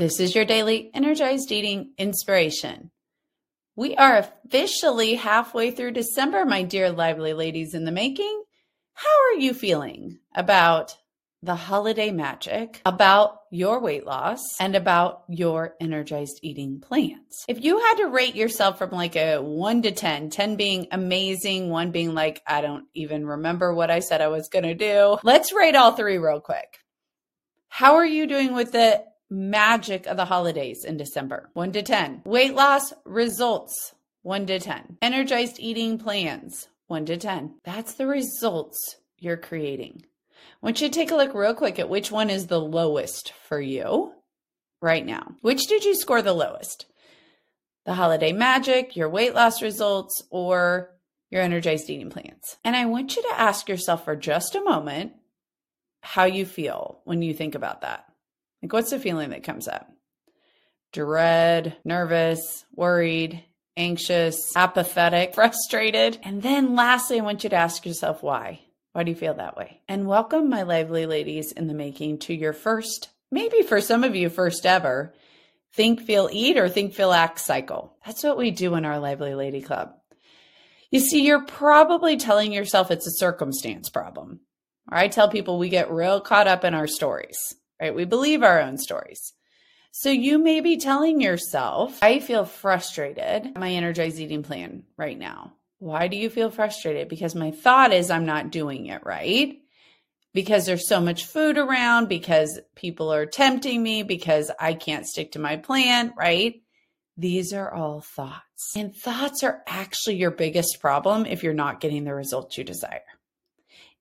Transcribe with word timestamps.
This 0.00 0.18
is 0.18 0.34
your 0.34 0.46
daily 0.46 0.90
energized 0.94 1.52
eating 1.52 1.90
inspiration. 1.98 2.90
We 3.76 3.96
are 3.96 4.16
officially 4.46 5.16
halfway 5.16 5.72
through 5.72 5.90
December, 5.90 6.46
my 6.46 6.62
dear 6.62 6.90
lively 6.90 7.34
ladies 7.34 7.74
in 7.74 7.84
the 7.84 7.92
making. 7.92 8.44
How 8.94 9.10
are 9.10 9.38
you 9.38 9.52
feeling 9.52 10.20
about 10.34 10.96
the 11.42 11.54
holiday 11.54 12.12
magic, 12.12 12.80
about 12.86 13.40
your 13.50 13.78
weight 13.80 14.06
loss, 14.06 14.40
and 14.58 14.74
about 14.74 15.24
your 15.28 15.74
energized 15.80 16.40
eating 16.40 16.80
plans. 16.80 17.44
If 17.46 17.62
you 17.62 17.78
had 17.78 17.96
to 17.96 18.08
rate 18.08 18.34
yourself 18.34 18.78
from 18.78 18.92
like 18.92 19.16
a 19.16 19.36
1 19.36 19.82
to 19.82 19.90
10, 19.90 20.30
10 20.30 20.56
being 20.56 20.86
amazing, 20.92 21.68
1 21.68 21.90
being 21.90 22.14
like, 22.14 22.40
I 22.46 22.62
don't 22.62 22.86
even 22.94 23.26
remember 23.26 23.74
what 23.74 23.90
I 23.90 24.00
said 24.00 24.22
I 24.22 24.28
was 24.28 24.48
going 24.48 24.64
to 24.64 24.74
do, 24.74 25.18
let's 25.22 25.52
rate 25.52 25.76
all 25.76 25.92
three 25.92 26.16
real 26.16 26.40
quick. 26.40 26.78
How 27.68 27.96
are 27.96 28.06
you 28.06 28.26
doing 28.26 28.54
with 28.54 28.72
the 28.72 29.04
magic 29.30 30.06
of 30.06 30.16
the 30.16 30.24
holidays 30.24 30.84
in 30.84 30.96
December? 30.96 31.48
1 31.54 31.72
to 31.72 31.82
10. 31.82 32.22
Weight 32.24 32.54
loss 32.54 32.92
results 33.04 33.94
1 34.22 34.46
to 34.46 34.58
10. 34.58 34.98
Energized 35.00 35.56
eating 35.58 35.98
plans 35.98 36.68
1 36.88 37.06
to 37.06 37.16
10. 37.16 37.54
That's 37.64 37.94
the 37.94 38.06
results 38.06 38.96
you're 39.18 39.36
creating. 39.36 40.02
I 40.62 40.66
want 40.66 40.80
you 40.80 40.88
to 40.88 40.94
take 40.94 41.10
a 41.10 41.16
look 41.16 41.34
real 41.34 41.54
quick 41.54 41.78
at 41.78 41.88
which 41.88 42.10
one 42.10 42.30
is 42.30 42.46
the 42.46 42.60
lowest 42.60 43.32
for 43.48 43.60
you 43.60 44.12
right 44.82 45.04
now. 45.04 45.34
Which 45.40 45.66
did 45.66 45.84
you 45.84 45.94
score 45.94 46.22
the 46.22 46.32
lowest? 46.32 46.86
The 47.86 47.94
holiday 47.94 48.32
magic, 48.32 48.96
your 48.96 49.08
weight 49.08 49.34
loss 49.34 49.62
results, 49.62 50.22
or 50.30 50.90
your 51.30 51.42
energized 51.42 51.88
eating 51.88 52.10
plans? 52.10 52.56
And 52.64 52.76
I 52.76 52.86
want 52.86 53.16
you 53.16 53.22
to 53.22 53.40
ask 53.40 53.68
yourself 53.68 54.04
for 54.04 54.16
just 54.16 54.54
a 54.54 54.62
moment 54.62 55.12
how 56.02 56.24
you 56.24 56.44
feel 56.44 57.00
when 57.04 57.22
you 57.22 57.32
think 57.32 57.54
about 57.54 57.82
that. 57.82 58.09
Like, 58.62 58.72
what's 58.72 58.90
the 58.90 58.98
feeling 58.98 59.30
that 59.30 59.44
comes 59.44 59.68
up? 59.68 59.90
Dread, 60.92 61.76
nervous, 61.84 62.64
worried, 62.74 63.44
anxious, 63.76 64.56
apathetic, 64.56 65.34
frustrated. 65.34 66.18
And 66.22 66.42
then 66.42 66.74
lastly, 66.74 67.20
I 67.20 67.24
want 67.24 67.44
you 67.44 67.50
to 67.50 67.56
ask 67.56 67.86
yourself 67.86 68.22
why. 68.22 68.60
Why 68.92 69.04
do 69.04 69.10
you 69.10 69.16
feel 69.16 69.34
that 69.34 69.56
way? 69.56 69.80
And 69.88 70.08
welcome, 70.08 70.48
my 70.48 70.62
lively 70.62 71.06
ladies 71.06 71.52
in 71.52 71.68
the 71.68 71.74
making, 71.74 72.18
to 72.20 72.34
your 72.34 72.52
first, 72.52 73.10
maybe 73.30 73.62
for 73.62 73.80
some 73.80 74.02
of 74.02 74.16
you, 74.16 74.28
first 74.28 74.66
ever 74.66 75.14
think, 75.72 76.00
feel, 76.00 76.28
eat 76.32 76.58
or 76.58 76.68
think, 76.68 76.94
feel, 76.94 77.12
act 77.12 77.38
cycle. 77.38 77.96
That's 78.04 78.24
what 78.24 78.36
we 78.36 78.50
do 78.50 78.74
in 78.74 78.84
our 78.84 78.98
Lively 78.98 79.34
Lady 79.34 79.60
Club. 79.60 79.94
You 80.90 80.98
see, 81.00 81.24
you're 81.24 81.44
probably 81.44 82.16
telling 82.16 82.52
yourself 82.52 82.90
it's 82.90 83.06
a 83.06 83.12
circumstance 83.12 83.88
problem. 83.88 84.40
Or 84.90 84.98
I 84.98 85.06
tell 85.06 85.28
people 85.28 85.58
we 85.58 85.68
get 85.68 85.92
real 85.92 86.20
caught 86.20 86.48
up 86.48 86.64
in 86.64 86.74
our 86.74 86.88
stories, 86.88 87.38
right? 87.80 87.94
We 87.94 88.04
believe 88.04 88.42
our 88.42 88.60
own 88.60 88.78
stories. 88.78 89.32
So 89.92 90.10
you 90.10 90.38
may 90.38 90.60
be 90.60 90.76
telling 90.76 91.20
yourself, 91.20 91.98
I 92.02 92.20
feel 92.20 92.44
frustrated 92.44 93.56
my 93.56 93.72
energized 93.72 94.20
eating 94.20 94.42
plan 94.42 94.84
right 94.96 95.18
now. 95.18 95.54
Why 95.78 96.08
do 96.08 96.16
you 96.16 96.30
feel 96.30 96.50
frustrated? 96.50 97.08
Because 97.08 97.34
my 97.34 97.50
thought 97.50 97.92
is 97.92 98.10
I'm 98.10 98.26
not 98.26 98.50
doing 98.50 98.86
it 98.86 99.04
right. 99.04 99.56
Because 100.32 100.64
there's 100.64 100.86
so 100.86 101.00
much 101.00 101.26
food 101.26 101.58
around, 101.58 102.08
because 102.08 102.60
people 102.76 103.12
are 103.12 103.26
tempting 103.26 103.82
me, 103.82 104.04
because 104.04 104.48
I 104.60 104.74
can't 104.74 105.06
stick 105.06 105.32
to 105.32 105.40
my 105.40 105.56
plan, 105.56 106.12
right? 106.16 106.62
These 107.16 107.52
are 107.52 107.72
all 107.74 108.00
thoughts. 108.00 108.76
And 108.76 108.94
thoughts 108.94 109.42
are 109.42 109.62
actually 109.66 110.16
your 110.16 110.30
biggest 110.30 110.78
problem 110.80 111.26
if 111.26 111.42
you're 111.42 111.52
not 111.52 111.80
getting 111.80 112.04
the 112.04 112.14
results 112.14 112.56
you 112.56 112.62
desire. 112.62 113.02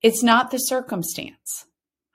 It's 0.03 0.21
not 0.21 0.51
the 0.51 0.59
circumstance. 0.59 1.65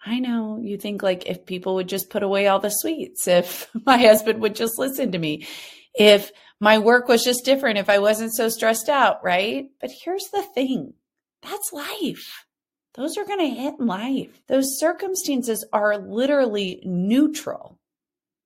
I 0.04 0.18
know 0.18 0.60
you 0.62 0.76
think 0.76 1.02
like 1.02 1.26
if 1.26 1.46
people 1.46 1.76
would 1.76 1.88
just 1.88 2.10
put 2.10 2.22
away 2.22 2.46
all 2.46 2.58
the 2.58 2.70
sweets, 2.70 3.26
if 3.26 3.68
my 3.86 3.96
husband 3.96 4.40
would 4.40 4.54
just 4.54 4.78
listen 4.78 5.12
to 5.12 5.18
me, 5.18 5.46
if 5.94 6.30
my 6.60 6.78
work 6.78 7.08
was 7.08 7.22
just 7.22 7.44
different 7.44 7.78
if 7.78 7.88
I 7.88 7.98
wasn't 7.98 8.34
so 8.34 8.48
stressed 8.48 8.88
out, 8.88 9.24
right? 9.24 9.66
But 9.80 9.90
here's 10.04 10.28
the 10.32 10.42
thing 10.42 10.94
that's 11.42 11.72
life. 11.72 12.46
Those 12.94 13.18
are 13.18 13.24
going 13.24 13.40
to 13.40 13.60
hit 13.60 13.80
life. 13.80 14.40
Those 14.46 14.78
circumstances 14.78 15.66
are 15.72 15.98
literally 15.98 16.80
neutral 16.84 17.80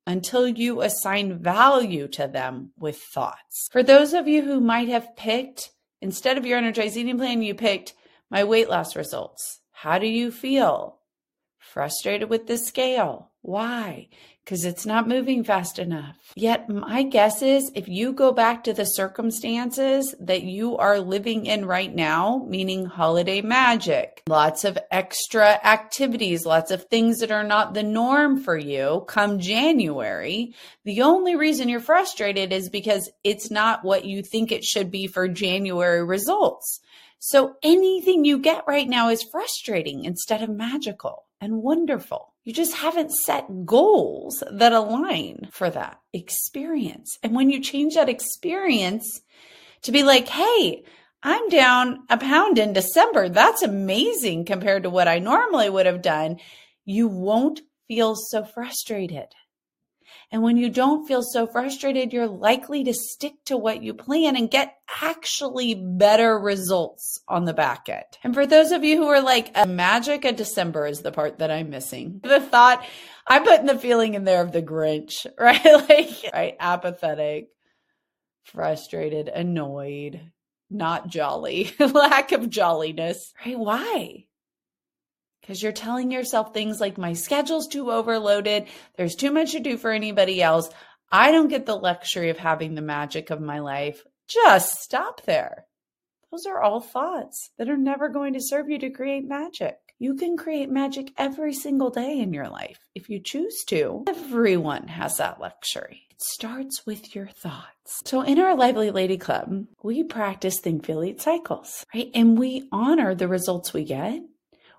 until 0.06 0.48
you 0.48 0.80
assign 0.80 1.38
value 1.38 2.08
to 2.08 2.26
them 2.26 2.72
with 2.78 2.96
thoughts. 2.96 3.68
For 3.70 3.82
those 3.82 4.14
of 4.14 4.26
you 4.26 4.42
who 4.42 4.58
might 4.58 4.88
have 4.88 5.14
picked, 5.16 5.70
instead 6.00 6.38
of 6.38 6.46
your 6.46 6.56
energized 6.56 6.96
eating 6.96 7.18
plan, 7.18 7.42
you 7.42 7.54
picked 7.54 7.92
my 8.30 8.42
weight 8.44 8.70
loss 8.70 8.96
results. 8.96 9.60
How 9.70 9.98
do 9.98 10.06
you 10.06 10.30
feel? 10.30 10.97
Frustrated 11.72 12.30
with 12.30 12.46
the 12.46 12.58
scale. 12.58 13.30
Why? 13.42 14.08
because 14.48 14.64
it's 14.64 14.86
not 14.86 15.06
moving 15.06 15.44
fast 15.44 15.78
enough. 15.78 16.16
Yet, 16.34 16.70
my 16.70 17.02
guess 17.02 17.42
is 17.42 17.70
if 17.74 17.86
you 17.86 18.14
go 18.14 18.32
back 18.32 18.64
to 18.64 18.72
the 18.72 18.86
circumstances 18.86 20.14
that 20.20 20.42
you 20.42 20.78
are 20.78 21.00
living 21.00 21.44
in 21.44 21.66
right 21.66 21.94
now, 21.94 22.46
meaning 22.48 22.86
holiday 22.86 23.42
magic, 23.42 24.22
lots 24.26 24.64
of 24.64 24.78
extra 24.90 25.60
activities, 25.62 26.46
lots 26.46 26.70
of 26.70 26.84
things 26.84 27.18
that 27.18 27.30
are 27.30 27.44
not 27.44 27.74
the 27.74 27.82
norm 27.82 28.42
for 28.42 28.56
you 28.56 29.04
come 29.06 29.38
January, 29.38 30.54
the 30.86 31.02
only 31.02 31.36
reason 31.36 31.68
you're 31.68 31.78
frustrated 31.78 32.50
is 32.50 32.70
because 32.70 33.10
it's 33.22 33.50
not 33.50 33.84
what 33.84 34.06
you 34.06 34.22
think 34.22 34.50
it 34.50 34.64
should 34.64 34.90
be 34.90 35.06
for 35.06 35.28
January 35.28 36.02
results. 36.02 36.80
So 37.18 37.56
anything 37.62 38.24
you 38.24 38.38
get 38.38 38.64
right 38.66 38.88
now 38.88 39.10
is 39.10 39.22
frustrating 39.22 40.06
instead 40.06 40.42
of 40.42 40.48
magical 40.48 41.27
and 41.40 41.62
wonderful. 41.62 42.34
You 42.44 42.52
just 42.52 42.74
haven't 42.74 43.12
set 43.12 43.66
goals 43.66 44.42
that 44.50 44.72
align 44.72 45.48
for 45.50 45.70
that 45.70 46.00
experience. 46.12 47.18
And 47.22 47.34
when 47.34 47.50
you 47.50 47.60
change 47.60 47.94
that 47.94 48.08
experience 48.08 49.20
to 49.82 49.92
be 49.92 50.02
like, 50.02 50.28
hey, 50.28 50.84
I'm 51.22 51.48
down 51.48 52.04
a 52.08 52.16
pound 52.16 52.58
in 52.58 52.72
December. 52.72 53.28
That's 53.28 53.62
amazing 53.62 54.44
compared 54.44 54.84
to 54.84 54.90
what 54.90 55.08
I 55.08 55.18
normally 55.18 55.68
would 55.68 55.86
have 55.86 56.02
done. 56.02 56.38
You 56.84 57.08
won't 57.08 57.60
feel 57.88 58.14
so 58.14 58.44
frustrated. 58.44 59.26
And 60.30 60.42
when 60.42 60.58
you 60.58 60.68
don't 60.68 61.06
feel 61.06 61.22
so 61.22 61.46
frustrated, 61.46 62.12
you're 62.12 62.28
likely 62.28 62.84
to 62.84 62.92
stick 62.92 63.32
to 63.46 63.56
what 63.56 63.82
you 63.82 63.94
plan 63.94 64.36
and 64.36 64.50
get 64.50 64.76
actually 65.02 65.74
better 65.74 66.38
results 66.38 67.20
on 67.26 67.46
the 67.46 67.54
back 67.54 67.88
end. 67.88 68.04
And 68.22 68.34
for 68.34 68.46
those 68.46 68.70
of 68.70 68.84
you 68.84 68.98
who 68.98 69.08
are 69.08 69.22
like, 69.22 69.50
a 69.54 69.66
magic 69.66 70.26
of 70.26 70.36
December 70.36 70.86
is 70.86 71.00
the 71.00 71.12
part 71.12 71.38
that 71.38 71.50
I'm 71.50 71.70
missing. 71.70 72.20
The 72.28 72.40
thought, 72.40 72.84
I'm 73.26 73.42
putting 73.42 73.66
the 73.66 73.78
feeling 73.78 74.12
in 74.14 74.24
there 74.24 74.42
of 74.42 74.52
the 74.52 74.62
Grinch, 74.62 75.26
right? 75.38 75.64
like, 75.64 76.30
right? 76.32 76.56
Apathetic, 76.60 77.48
frustrated, 78.44 79.28
annoyed, 79.28 80.20
not 80.68 81.08
jolly, 81.08 81.72
lack 81.80 82.32
of 82.32 82.50
jolliness, 82.50 83.32
right? 83.44 83.58
Why? 83.58 84.26
Because 85.48 85.62
you're 85.62 85.72
telling 85.72 86.10
yourself 86.10 86.52
things 86.52 86.78
like, 86.78 86.98
my 86.98 87.14
schedule's 87.14 87.68
too 87.68 87.90
overloaded. 87.90 88.66
There's 88.98 89.14
too 89.14 89.30
much 89.30 89.52
to 89.52 89.60
do 89.60 89.78
for 89.78 89.90
anybody 89.90 90.42
else. 90.42 90.68
I 91.10 91.32
don't 91.32 91.48
get 91.48 91.64
the 91.64 91.74
luxury 91.74 92.28
of 92.28 92.36
having 92.36 92.74
the 92.74 92.82
magic 92.82 93.30
of 93.30 93.40
my 93.40 93.60
life. 93.60 94.04
Just 94.28 94.82
stop 94.82 95.24
there. 95.24 95.64
Those 96.30 96.44
are 96.44 96.60
all 96.60 96.82
thoughts 96.82 97.48
that 97.56 97.70
are 97.70 97.78
never 97.78 98.10
going 98.10 98.34
to 98.34 98.42
serve 98.42 98.68
you 98.68 98.78
to 98.80 98.90
create 98.90 99.26
magic. 99.26 99.78
You 99.98 100.16
can 100.16 100.36
create 100.36 100.68
magic 100.68 101.14
every 101.16 101.54
single 101.54 101.88
day 101.88 102.20
in 102.20 102.34
your 102.34 102.50
life 102.50 102.80
if 102.94 103.08
you 103.08 103.18
choose 103.18 103.64
to. 103.68 104.04
Everyone 104.06 104.86
has 104.86 105.16
that 105.16 105.40
luxury. 105.40 106.02
It 106.10 106.20
starts 106.20 106.84
with 106.84 107.14
your 107.14 107.28
thoughts. 107.28 108.02
So 108.04 108.20
in 108.20 108.38
our 108.38 108.54
Lively 108.54 108.90
Lady 108.90 109.16
Club, 109.16 109.64
we 109.82 110.02
practice 110.02 110.60
think, 110.60 110.84
feel, 110.84 111.02
eat 111.02 111.22
cycles, 111.22 111.86
right? 111.94 112.10
And 112.14 112.38
we 112.38 112.68
honor 112.70 113.14
the 113.14 113.28
results 113.28 113.72
we 113.72 113.84
get 113.84 114.20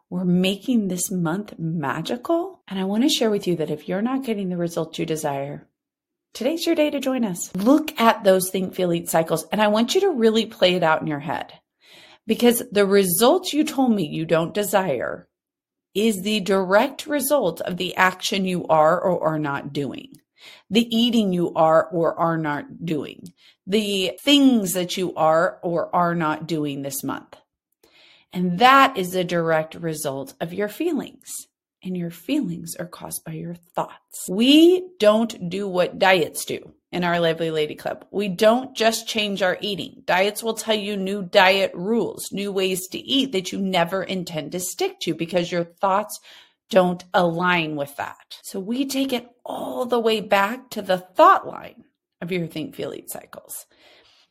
we're 0.10 0.26
making 0.26 0.88
this 0.88 1.12
month 1.12 1.54
magical. 1.60 2.62
And 2.68 2.80
I 2.80 2.86
want 2.86 3.04
to 3.04 3.10
share 3.10 3.30
with 3.30 3.48
you 3.48 3.56
that 3.58 3.70
if 3.70 3.88
you're 3.88 4.02
not 4.02 4.24
getting 4.24 4.50
the 4.50 4.58
results 4.58 4.98
you 4.98 5.06
desire, 5.06 5.68
today's 6.34 6.66
your 6.66 6.76
day 6.76 6.90
to 6.90 7.00
join 7.00 7.24
us. 7.24 7.56
Look 7.56 8.00
at 8.00 8.24
those 8.24 8.50
think, 8.50 8.74
feel, 8.74 8.92
eat 8.94 9.10
cycles. 9.10 9.46
And 9.52 9.62
I 9.62 9.68
want 9.68 9.96
you 9.96 10.02
to 10.02 10.12
really 10.12 10.46
play 10.46 10.76
it 10.76 10.84
out 10.84 11.02
in 11.02 11.08
your 11.08 11.20
head 11.20 11.54
because 12.26 12.64
the 12.72 12.86
results 12.86 13.54
you 13.54 13.64
told 13.64 13.92
me 13.92 14.08
you 14.08 14.26
don't 14.26 14.54
desire 14.54 15.28
is 15.96 16.22
the 16.22 16.40
direct 16.40 17.08
result 17.08 17.62
of 17.62 17.78
the 17.78 17.96
action 17.96 18.46
you 18.46 18.66
are 18.68 19.00
or 19.00 19.30
are 19.30 19.40
not 19.40 19.74
doing, 19.74 20.14
the 20.70 20.88
eating 20.96 21.34
you 21.34 21.54
are 21.56 21.88
or 21.88 22.18
are 22.20 22.38
not 22.38 22.86
doing, 22.86 23.24
the 23.66 24.14
things 24.22 24.74
that 24.74 24.98
you 24.98 25.14
are 25.16 25.60
or 25.64 25.94
are 25.96 26.16
not 26.16 26.48
doing 26.48 26.82
this 26.82 27.04
month. 27.04 27.36
And 28.32 28.60
that 28.60 28.98
is 28.98 29.16
a 29.16 29.24
direct 29.24 29.76
result 29.76 30.34
of 30.40 30.54
your 30.54 30.68
feelings. 30.68 31.30
And 31.82 31.96
your 31.96 32.12
feelings 32.12 32.76
are 32.76 32.86
caused 32.86 33.24
by 33.24 33.34
your 33.34 33.56
thoughts. 33.56 34.28
We 34.30 34.86
don't 35.00 35.50
do 35.50 35.66
what 35.66 35.98
diets 35.98 36.44
do 36.44 36.74
in 36.92 37.06
our 37.06 37.22
Lively 37.22 37.52
Lady 37.52 37.76
Club. 37.76 38.06
We 38.12 38.28
don't 38.28 38.76
just 38.76 39.08
change 39.08 39.42
our 39.42 39.58
eating. 39.62 40.04
Diets 40.06 40.44
will 40.44 40.56
tell 40.56 40.76
you 40.76 40.98
new 40.98 41.24
diet 41.24 41.72
rules, 41.74 42.32
new 42.34 42.52
ways 42.52 42.88
to 42.90 43.00
eat 43.00 43.32
that 43.32 43.54
you 43.54 43.60
never 43.60 44.04
intend 44.04 44.52
to 44.52 44.60
stick 44.60 45.00
to 45.02 45.16
because 45.16 45.52
your 45.52 45.64
thoughts 45.64 46.20
don't 46.70 47.04
align 47.14 47.78
with 47.78 47.96
that. 47.96 48.38
So 48.44 48.60
we 48.60 48.86
take 48.86 49.14
it 49.14 49.30
all 49.46 49.86
the 49.86 50.00
way 50.00 50.20
back 50.20 50.70
to 50.72 50.82
the 50.82 50.98
thought 50.98 51.48
line 51.48 51.86
of 52.22 52.32
your 52.32 52.46
think, 52.48 52.76
feel, 52.76 52.94
eat 52.94 53.10
cycles. 53.10 53.66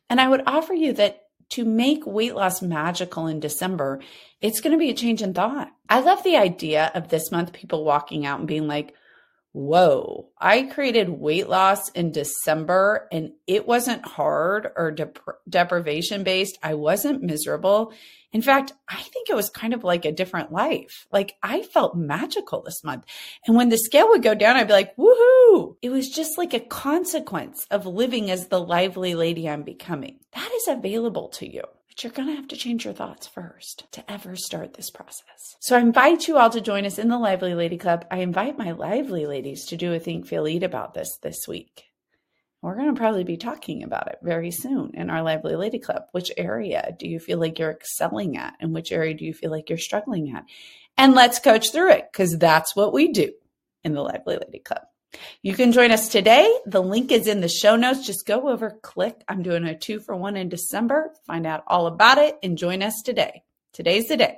And 0.09 0.21
I 0.21 0.29
would 0.29 0.43
offer 0.45 0.73
you 0.73 0.93
that 0.93 1.21
to 1.49 1.65
make 1.65 2.05
weight 2.05 2.35
loss 2.35 2.61
magical 2.61 3.27
in 3.27 3.39
December, 3.39 4.01
it's 4.41 4.61
going 4.61 4.73
to 4.73 4.79
be 4.79 4.89
a 4.89 4.95
change 4.95 5.21
in 5.21 5.33
thought. 5.33 5.69
I 5.89 5.99
love 5.99 6.23
the 6.23 6.37
idea 6.37 6.91
of 6.93 7.09
this 7.09 7.31
month 7.31 7.53
people 7.53 7.83
walking 7.83 8.25
out 8.25 8.39
and 8.39 8.47
being 8.47 8.67
like, 8.67 8.93
whoa, 9.51 10.29
I 10.37 10.63
created 10.63 11.09
weight 11.09 11.49
loss 11.49 11.89
in 11.89 12.11
December 12.11 13.07
and 13.11 13.31
it 13.47 13.67
wasn't 13.67 14.05
hard 14.05 14.71
or 14.75 14.91
dep- 14.91 15.19
deprivation 15.47 16.23
based. 16.23 16.57
I 16.61 16.75
wasn't 16.75 17.23
miserable. 17.23 17.91
In 18.31 18.43
fact, 18.43 18.73
I 18.87 19.01
think 19.01 19.27
it 19.27 19.35
was 19.35 19.49
kind 19.49 19.73
of 19.73 19.83
like 19.83 20.05
a 20.05 20.11
different 20.11 20.51
life. 20.51 21.07
Like 21.11 21.35
I 21.41 21.63
felt 21.63 21.97
magical 21.97 22.61
this 22.61 22.83
month. 22.83 23.05
And 23.47 23.55
when 23.55 23.69
the 23.69 23.77
scale 23.77 24.09
would 24.09 24.21
go 24.21 24.35
down, 24.35 24.55
I'd 24.55 24.67
be 24.67 24.73
like, 24.73 24.95
woohoo. 24.97 25.77
It 25.81 25.89
was 25.89 26.09
just 26.09 26.37
like 26.37 26.53
a 26.53 26.59
consequence 26.59 27.65
of 27.71 27.87
living 27.87 28.29
as 28.29 28.47
the 28.47 28.61
lively 28.61 29.15
lady 29.15 29.49
I'm 29.49 29.63
becoming. 29.63 30.19
Is 30.59 30.67
available 30.67 31.29
to 31.29 31.49
you 31.51 31.63
but 31.89 32.03
you're 32.03 32.13
going 32.13 32.29
to 32.29 32.35
have 32.35 32.47
to 32.47 32.55
change 32.55 32.85
your 32.85 32.93
thoughts 32.93 33.27
first 33.27 33.91
to 33.91 34.09
ever 34.09 34.35
start 34.35 34.75
this 34.75 34.89
process. 34.89 35.55
So 35.59 35.75
I 35.75 35.79
invite 35.79 36.27
you 36.27 36.37
all 36.37 36.49
to 36.51 36.61
join 36.61 36.85
us 36.85 36.99
in 36.99 37.09
the 37.09 37.17
Lively 37.17 37.55
Lady 37.55 37.77
Club. 37.77 38.05
I 38.11 38.19
invite 38.19 38.57
my 38.57 38.71
lively 38.71 39.25
ladies 39.25 39.65
to 39.65 39.75
do 39.75 39.93
a 39.93 39.99
Think, 39.99 40.27
Feel, 40.27 40.47
Eat 40.47 40.63
about 40.63 40.93
this 40.93 41.17
this 41.21 41.47
week. 41.47 41.85
We're 42.61 42.75
going 42.75 42.93
to 42.93 42.99
probably 42.99 43.23
be 43.23 43.37
talking 43.37 43.83
about 43.83 44.07
it 44.07 44.19
very 44.21 44.51
soon 44.51 44.91
in 44.93 45.09
our 45.09 45.23
Lively 45.23 45.55
Lady 45.55 45.79
Club. 45.79 46.03
Which 46.11 46.31
area 46.37 46.95
do 46.97 47.07
you 47.07 47.19
feel 47.19 47.39
like 47.39 47.57
you're 47.57 47.71
excelling 47.71 48.37
at? 48.37 48.55
And 48.59 48.73
which 48.73 48.91
area 48.91 49.15
do 49.15 49.25
you 49.25 49.33
feel 49.33 49.49
like 49.49 49.69
you're 49.69 49.77
struggling 49.77 50.31
at? 50.35 50.45
And 50.95 51.15
let's 51.15 51.39
coach 51.39 51.71
through 51.71 51.91
it 51.91 52.09
because 52.11 52.37
that's 52.37 52.75
what 52.75 52.93
we 52.93 53.11
do 53.11 53.31
in 53.83 53.93
the 53.93 54.01
Lively 54.01 54.37
Lady 54.37 54.59
Club. 54.59 54.83
You 55.41 55.53
can 55.53 55.71
join 55.71 55.91
us 55.91 56.09
today. 56.09 56.53
The 56.65 56.81
link 56.81 57.11
is 57.11 57.27
in 57.27 57.41
the 57.41 57.49
show 57.49 57.75
notes. 57.75 58.05
Just 58.05 58.25
go 58.25 58.49
over, 58.49 58.79
click. 58.81 59.23
I'm 59.27 59.43
doing 59.43 59.65
a 59.65 59.77
two 59.77 59.99
for 59.99 60.15
one 60.15 60.37
in 60.37 60.49
December. 60.49 61.13
Find 61.25 61.45
out 61.45 61.63
all 61.67 61.87
about 61.87 62.17
it 62.17 62.37
and 62.43 62.57
join 62.57 62.83
us 62.83 63.01
today. 63.03 63.43
Today's 63.73 64.07
the 64.07 64.17
day. 64.17 64.37